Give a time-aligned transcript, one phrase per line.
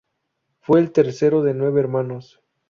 [0.61, 2.41] Fue el tercero de nueve hermanos.